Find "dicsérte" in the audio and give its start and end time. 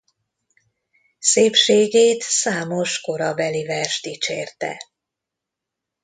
4.01-4.77